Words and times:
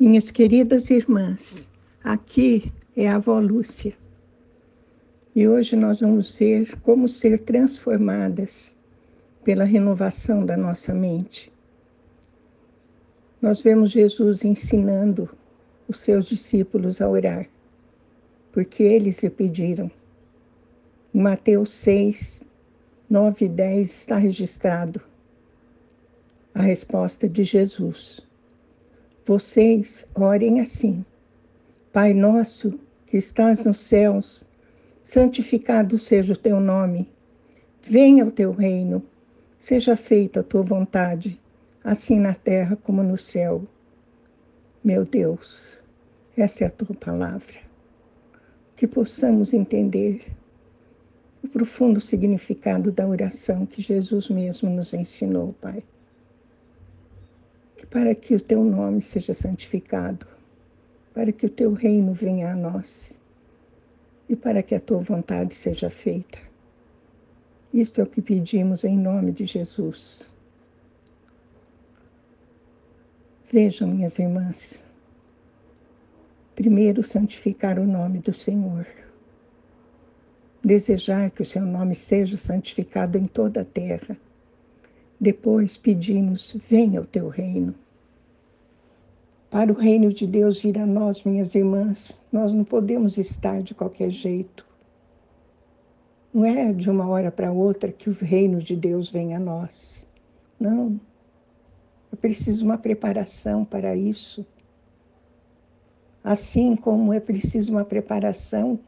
Minhas 0.00 0.30
queridas 0.30 0.90
irmãs, 0.90 1.68
aqui 2.04 2.72
é 2.96 3.08
a 3.08 3.16
avó 3.16 3.40
Lúcia. 3.40 3.96
E 5.34 5.48
hoje 5.48 5.74
nós 5.74 6.02
vamos 6.02 6.30
ver 6.30 6.78
como 6.82 7.08
ser 7.08 7.40
transformadas 7.40 8.76
pela 9.42 9.64
renovação 9.64 10.46
da 10.46 10.56
nossa 10.56 10.94
mente. 10.94 11.52
Nós 13.42 13.60
vemos 13.60 13.90
Jesus 13.90 14.44
ensinando 14.44 15.28
os 15.88 15.98
seus 15.98 16.26
discípulos 16.26 17.02
a 17.02 17.08
orar, 17.08 17.48
porque 18.52 18.84
eles 18.84 19.20
lhe 19.20 19.30
pediram. 19.30 19.90
Em 21.12 21.20
Mateus 21.20 21.70
6, 21.70 22.40
9 23.10 23.46
e 23.46 23.48
10 23.48 23.90
está 23.90 24.16
registrado 24.16 25.02
a 26.54 26.62
resposta 26.62 27.28
de 27.28 27.42
Jesus. 27.42 28.27
Vocês 29.28 30.06
orem 30.14 30.58
assim: 30.58 31.04
Pai 31.92 32.14
nosso 32.14 32.80
que 33.04 33.18
estás 33.18 33.62
nos 33.62 33.78
céus, 33.78 34.42
santificado 35.02 35.98
seja 35.98 36.32
o 36.32 36.36
teu 36.36 36.58
nome. 36.58 37.12
Venha 37.82 38.24
o 38.24 38.30
teu 38.30 38.52
reino. 38.52 39.02
Seja 39.58 39.96
feita 39.96 40.40
a 40.40 40.42
tua 40.42 40.62
vontade, 40.62 41.38
assim 41.84 42.18
na 42.18 42.32
terra 42.32 42.74
como 42.74 43.02
no 43.02 43.18
céu. 43.18 43.68
Meu 44.82 45.04
Deus, 45.04 45.78
essa 46.34 46.64
é 46.64 46.66
a 46.66 46.70
tua 46.70 46.96
palavra. 46.96 47.58
Que 48.76 48.86
possamos 48.86 49.52
entender 49.52 50.24
o 51.44 51.48
profundo 51.48 52.00
significado 52.00 52.90
da 52.90 53.06
oração 53.06 53.66
que 53.66 53.82
Jesus 53.82 54.30
mesmo 54.30 54.70
nos 54.70 54.94
ensinou, 54.94 55.52
Pai 55.60 55.84
para 57.86 58.14
que 58.14 58.34
o 58.34 58.40
teu 58.40 58.64
nome 58.64 59.00
seja 59.00 59.34
santificado, 59.34 60.26
para 61.14 61.32
que 61.32 61.46
o 61.46 61.50
teu 61.50 61.72
reino 61.72 62.12
venha 62.12 62.52
a 62.52 62.56
nós 62.56 63.18
e 64.28 64.36
para 64.36 64.62
que 64.62 64.74
a 64.74 64.80
tua 64.80 64.98
vontade 64.98 65.54
seja 65.54 65.88
feita. 65.88 66.38
Isto 67.72 68.00
é 68.00 68.04
o 68.04 68.06
que 68.06 68.22
pedimos 68.22 68.84
em 68.84 68.96
nome 68.98 69.32
de 69.32 69.44
Jesus. 69.44 70.30
Vejam, 73.50 73.88
minhas 73.88 74.18
irmãs, 74.18 74.82
primeiro 76.54 77.02
santificar 77.02 77.78
o 77.78 77.86
nome 77.86 78.18
do 78.18 78.32
Senhor, 78.32 78.86
desejar 80.62 81.30
que 81.30 81.42
o 81.42 81.46
seu 81.46 81.62
nome 81.62 81.94
seja 81.94 82.36
santificado 82.36 83.16
em 83.16 83.26
toda 83.26 83.62
a 83.62 83.64
terra 83.64 84.18
depois 85.20 85.76
pedimos: 85.76 86.56
venha 86.68 87.00
o 87.00 87.06
teu 87.06 87.28
reino. 87.28 87.74
Para 89.50 89.72
o 89.72 89.74
reino 89.74 90.12
de 90.12 90.26
Deus 90.26 90.62
vir 90.62 90.78
a 90.78 90.86
nós, 90.86 91.24
minhas 91.24 91.54
irmãs, 91.54 92.20
nós 92.30 92.52
não 92.52 92.64
podemos 92.64 93.16
estar 93.16 93.62
de 93.62 93.74
qualquer 93.74 94.10
jeito. 94.10 94.66
Não 96.32 96.44
é 96.44 96.72
de 96.72 96.90
uma 96.90 97.08
hora 97.08 97.32
para 97.32 97.50
outra 97.50 97.90
que 97.90 98.10
o 98.10 98.12
reino 98.12 98.60
de 98.60 98.76
Deus 98.76 99.10
vem 99.10 99.34
a 99.34 99.40
nós. 99.40 100.06
Não. 100.60 101.00
É 102.12 102.16
preciso 102.16 102.64
uma 102.64 102.76
preparação 102.76 103.64
para 103.64 103.96
isso. 103.96 104.46
Assim 106.22 106.76
como 106.76 107.14
é 107.14 107.20
preciso 107.20 107.72
uma 107.72 107.84
preparação 107.84 108.78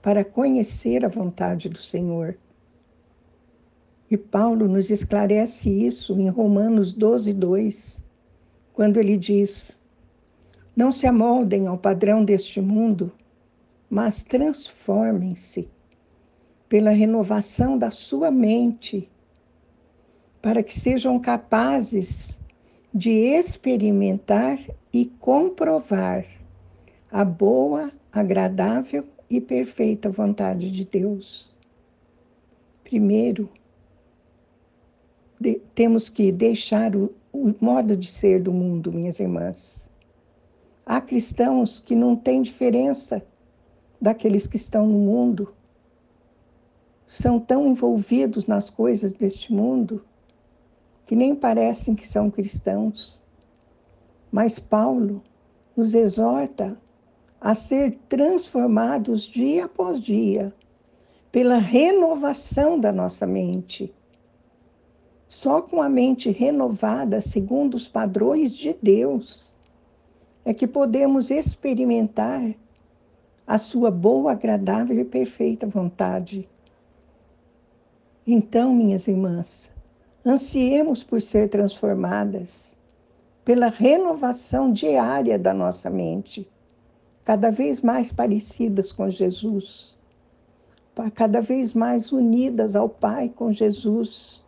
para 0.00 0.24
conhecer 0.24 1.04
a 1.04 1.08
vontade 1.08 1.68
do 1.68 1.78
Senhor. 1.78 2.38
E 4.10 4.16
Paulo 4.16 4.66
nos 4.66 4.90
esclarece 4.90 5.70
isso 5.70 6.18
em 6.18 6.28
Romanos 6.28 6.92
12, 6.92 7.32
2, 7.32 8.02
quando 8.72 8.96
ele 8.96 9.16
diz: 9.16 9.80
Não 10.74 10.90
se 10.90 11.06
amoldem 11.06 11.68
ao 11.68 11.78
padrão 11.78 12.24
deste 12.24 12.60
mundo, 12.60 13.12
mas 13.88 14.24
transformem-se 14.24 15.68
pela 16.68 16.90
renovação 16.90 17.78
da 17.78 17.92
sua 17.92 18.32
mente, 18.32 19.08
para 20.42 20.60
que 20.60 20.76
sejam 20.76 21.16
capazes 21.20 22.36
de 22.92 23.12
experimentar 23.12 24.58
e 24.92 25.06
comprovar 25.20 26.26
a 27.12 27.24
boa, 27.24 27.92
agradável 28.12 29.06
e 29.28 29.40
perfeita 29.40 30.10
vontade 30.10 30.68
de 30.72 30.84
Deus. 30.84 31.54
Primeiro, 32.82 33.48
de, 35.40 35.54
temos 35.74 36.10
que 36.10 36.30
deixar 36.30 36.94
o, 36.94 37.14
o 37.32 37.54
modo 37.58 37.96
de 37.96 38.10
ser 38.10 38.42
do 38.42 38.52
mundo, 38.52 38.92
minhas 38.92 39.18
irmãs. 39.18 39.86
Há 40.84 41.00
cristãos 41.00 41.78
que 41.78 41.94
não 41.94 42.14
têm 42.14 42.42
diferença 42.42 43.24
daqueles 43.98 44.46
que 44.46 44.56
estão 44.56 44.86
no 44.86 44.98
mundo. 44.98 45.54
São 47.06 47.40
tão 47.40 47.66
envolvidos 47.68 48.46
nas 48.46 48.68
coisas 48.68 49.14
deste 49.14 49.52
mundo 49.52 50.04
que 51.06 51.16
nem 51.16 51.34
parecem 51.34 51.94
que 51.94 52.06
são 52.06 52.30
cristãos. 52.30 53.24
Mas 54.30 54.58
Paulo 54.58 55.22
nos 55.76 55.94
exorta 55.94 56.76
a 57.40 57.54
ser 57.54 57.96
transformados 58.08 59.22
dia 59.22 59.64
após 59.64 60.00
dia 60.00 60.52
pela 61.32 61.56
renovação 61.56 62.78
da 62.78 62.92
nossa 62.92 63.26
mente 63.26 63.92
só 65.30 65.62
com 65.62 65.80
a 65.80 65.88
mente 65.88 66.28
renovada 66.28 67.20
segundo 67.20 67.74
os 67.76 67.86
padrões 67.86 68.52
de 68.52 68.76
Deus 68.82 69.54
é 70.44 70.52
que 70.52 70.66
podemos 70.66 71.30
experimentar 71.30 72.52
a 73.46 73.56
sua 73.56 73.92
boa, 73.92 74.32
agradável 74.32 74.98
e 74.98 75.04
perfeita 75.04 75.68
vontade. 75.68 76.48
Então, 78.26 78.74
minhas 78.74 79.06
irmãs, 79.06 79.70
ansiemos 80.26 81.04
por 81.04 81.22
ser 81.22 81.48
transformadas 81.48 82.76
pela 83.44 83.68
renovação 83.68 84.72
diária 84.72 85.38
da 85.38 85.54
nossa 85.54 85.88
mente, 85.88 86.50
cada 87.24 87.52
vez 87.52 87.80
mais 87.80 88.12
parecidas 88.12 88.90
com 88.90 89.08
Jesus, 89.08 89.96
cada 91.14 91.40
vez 91.40 91.72
mais 91.72 92.10
unidas 92.10 92.74
ao 92.74 92.88
Pai 92.88 93.28
com 93.28 93.52
Jesus 93.52 94.39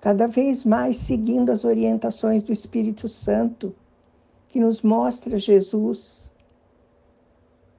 cada 0.00 0.26
vez 0.26 0.64
mais 0.64 0.96
seguindo 0.96 1.50
as 1.50 1.64
orientações 1.64 2.42
do 2.42 2.52
Espírito 2.52 3.08
Santo, 3.08 3.74
que 4.48 4.58
nos 4.58 4.80
mostra 4.82 5.38
Jesus, 5.38 6.30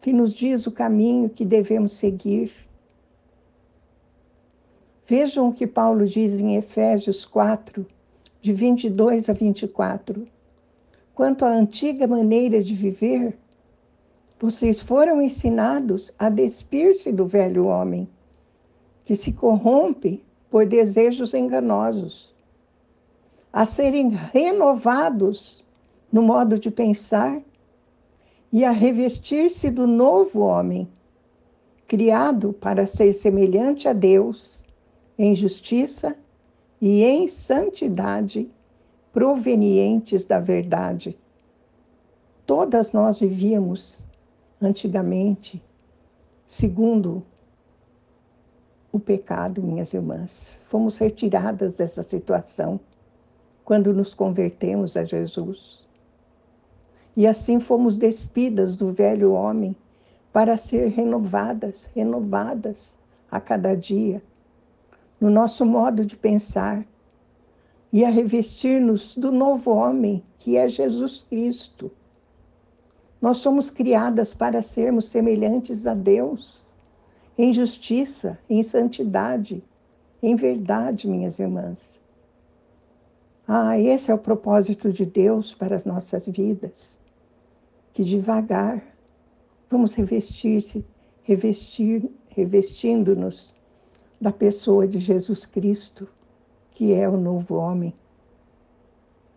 que 0.00 0.12
nos 0.12 0.32
diz 0.32 0.66
o 0.66 0.72
caminho 0.72 1.30
que 1.30 1.44
devemos 1.44 1.92
seguir. 1.92 2.52
Vejam 5.06 5.48
o 5.48 5.52
que 5.52 5.66
Paulo 5.66 6.06
diz 6.06 6.34
em 6.34 6.56
Efésios 6.56 7.24
4, 7.24 7.86
de 8.40 8.52
22 8.52 9.28
a 9.28 9.32
24. 9.32 10.26
Quanto 11.14 11.44
à 11.44 11.48
antiga 11.48 12.06
maneira 12.06 12.62
de 12.62 12.74
viver, 12.74 13.36
vocês 14.38 14.80
foram 14.80 15.20
ensinados 15.20 16.12
a 16.18 16.30
despir-se 16.30 17.12
do 17.12 17.26
velho 17.26 17.66
homem, 17.66 18.08
que 19.04 19.16
se 19.16 19.32
corrompe 19.32 20.22
por 20.50 20.66
desejos 20.66 21.32
enganosos, 21.32 22.34
a 23.52 23.64
serem 23.64 24.08
renovados 24.08 25.64
no 26.12 26.22
modo 26.22 26.58
de 26.58 26.70
pensar 26.70 27.40
e 28.52 28.64
a 28.64 28.70
revestir-se 28.72 29.70
do 29.70 29.86
novo 29.86 30.40
homem, 30.40 30.88
criado 31.86 32.52
para 32.52 32.86
ser 32.86 33.12
semelhante 33.12 33.88
a 33.88 33.92
Deus 33.92 34.60
em 35.16 35.34
justiça 35.34 36.16
e 36.80 37.04
em 37.04 37.28
santidade 37.28 38.50
provenientes 39.12 40.24
da 40.24 40.40
verdade. 40.40 41.16
Todas 42.44 42.92
nós 42.92 43.18
vivíamos 43.18 44.04
antigamente 44.60 45.62
segundo 46.46 47.22
o 48.92 48.98
pecado, 48.98 49.62
minhas 49.62 49.92
irmãs. 49.92 50.58
Fomos 50.66 50.98
retiradas 50.98 51.76
dessa 51.76 52.02
situação 52.02 52.80
quando 53.64 53.92
nos 53.92 54.14
convertemos 54.14 54.96
a 54.96 55.04
Jesus. 55.04 55.86
E 57.16 57.26
assim 57.26 57.60
fomos 57.60 57.96
despidas 57.96 58.76
do 58.76 58.92
velho 58.92 59.32
homem 59.32 59.76
para 60.32 60.56
ser 60.56 60.88
renovadas, 60.88 61.88
renovadas 61.94 62.94
a 63.30 63.40
cada 63.40 63.74
dia, 63.76 64.22
no 65.20 65.28
nosso 65.28 65.66
modo 65.66 66.04
de 66.04 66.16
pensar 66.16 66.84
e 67.92 68.04
a 68.04 68.10
revestir-nos 68.10 69.16
do 69.16 69.32
novo 69.32 69.72
homem, 69.72 70.22
que 70.38 70.56
é 70.56 70.68
Jesus 70.68 71.26
Cristo. 71.28 71.90
Nós 73.20 73.38
somos 73.38 73.68
criadas 73.68 74.32
para 74.32 74.62
sermos 74.62 75.06
semelhantes 75.08 75.86
a 75.86 75.94
Deus 75.94 76.69
em 77.42 77.54
justiça, 77.54 78.38
em 78.50 78.62
santidade, 78.62 79.64
em 80.22 80.36
verdade, 80.36 81.08
minhas 81.08 81.38
irmãs. 81.38 81.98
Ah, 83.48 83.78
esse 83.78 84.10
é 84.10 84.14
o 84.14 84.18
propósito 84.18 84.92
de 84.92 85.06
Deus 85.06 85.54
para 85.54 85.74
as 85.74 85.86
nossas 85.86 86.26
vidas. 86.26 86.98
Que 87.94 88.04
devagar 88.04 88.82
vamos 89.70 89.94
revestir-se, 89.94 90.84
revestir, 91.22 92.10
revestindo-nos 92.28 93.54
da 94.20 94.30
pessoa 94.30 94.86
de 94.86 94.98
Jesus 94.98 95.46
Cristo, 95.46 96.06
que 96.72 96.92
é 96.92 97.08
o 97.08 97.16
novo 97.16 97.54
homem. 97.54 97.94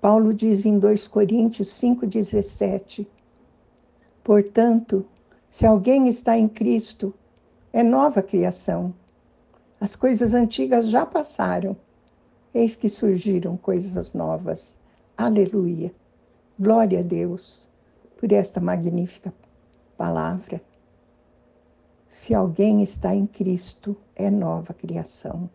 Paulo 0.01 0.33
diz 0.33 0.65
em 0.65 0.77
2 0.77 1.07
Coríntios 1.07 1.69
5,17: 1.69 3.07
Portanto, 4.21 5.05
se 5.49 5.65
alguém 5.65 6.09
está 6.09 6.37
em 6.37 6.49
Cristo, 6.49 7.13
é 7.73 7.81
nova 7.81 8.21
criação. 8.21 8.93
As 9.81 9.95
coisas 9.95 10.35
antigas 10.35 10.87
já 10.87 11.07
passaram, 11.07 11.75
eis 12.53 12.75
que 12.75 12.87
surgiram 12.87 13.57
coisas 13.57 14.13
novas. 14.13 14.71
Aleluia! 15.17 15.91
Glória 16.59 16.99
a 16.99 17.01
Deus 17.01 17.67
por 18.15 18.31
esta 18.31 18.61
magnífica 18.61 19.33
palavra. 19.97 20.61
Se 22.07 22.35
alguém 22.35 22.83
está 22.83 23.15
em 23.15 23.25
Cristo, 23.25 23.97
é 24.15 24.29
nova 24.29 24.71
criação. 24.71 25.49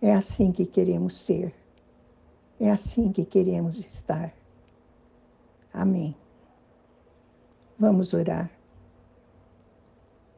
É 0.00 0.14
assim 0.14 0.50
que 0.50 0.64
queremos 0.64 1.20
ser. 1.20 1.54
É 2.58 2.70
assim 2.70 3.12
que 3.12 3.24
queremos 3.26 3.78
estar. 3.78 4.32
Amém. 5.74 6.16
Vamos 7.78 8.14
orar. 8.14 8.55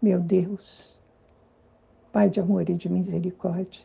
Meu 0.00 0.20
Deus, 0.20 0.98
Pai 2.12 2.30
de 2.30 2.40
amor 2.40 2.68
e 2.70 2.74
de 2.74 2.88
misericórdia, 2.88 3.84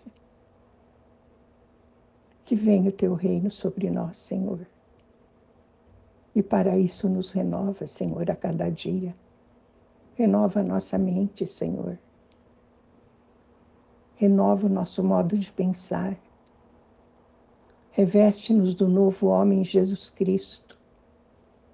que 2.45 2.55
venha 2.55 2.89
o 2.89 2.93
teu 2.93 3.13
reino 3.13 3.51
sobre 3.51 3.89
nós, 3.89 4.17
Senhor. 4.17 4.65
E 6.35 6.41
para 6.41 6.77
isso 6.77 7.09
nos 7.09 7.31
renova, 7.31 7.85
Senhor, 7.85 8.29
a 8.31 8.35
cada 8.35 8.69
dia. 8.69 9.15
Renova 10.15 10.61
a 10.61 10.63
nossa 10.63 10.97
mente, 10.97 11.45
Senhor. 11.45 11.97
Renova 14.15 14.67
o 14.67 14.69
nosso 14.69 15.03
modo 15.03 15.37
de 15.37 15.51
pensar 15.51 16.17
Reveste-nos 17.95 18.73
do 18.73 18.87
novo 18.87 19.27
homem 19.27 19.63
Jesus 19.63 20.09
Cristo, 20.09 20.75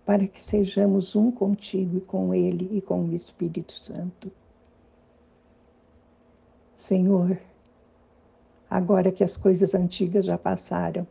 para 0.09 0.27
que 0.27 0.41
sejamos 0.41 1.15
um 1.15 1.29
contigo 1.29 1.97
e 1.97 2.01
com 2.01 2.33
Ele 2.33 2.67
e 2.75 2.81
com 2.81 3.03
o 3.03 3.13
Espírito 3.13 3.71
Santo. 3.71 4.31
Senhor, 6.75 7.39
agora 8.67 9.11
que 9.11 9.23
as 9.23 9.37
coisas 9.37 9.75
antigas 9.75 10.25
já 10.25 10.35
passaram 10.35 11.05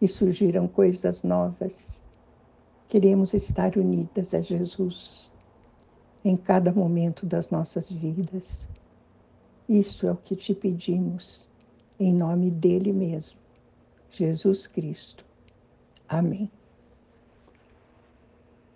e 0.00 0.08
surgiram 0.08 0.66
coisas 0.66 1.22
novas, 1.22 2.00
queremos 2.88 3.34
estar 3.34 3.76
unidas 3.76 4.32
a 4.32 4.40
Jesus 4.40 5.30
em 6.24 6.38
cada 6.38 6.72
momento 6.72 7.26
das 7.26 7.50
nossas 7.50 7.92
vidas. 7.92 8.66
Isso 9.68 10.06
é 10.06 10.12
o 10.12 10.16
que 10.16 10.34
te 10.34 10.54
pedimos, 10.54 11.46
em 11.98 12.14
nome 12.14 12.50
dele 12.50 12.94
mesmo. 12.94 13.38
Jesus 14.10 14.66
Cristo. 14.66 15.22
Amém. 16.08 16.50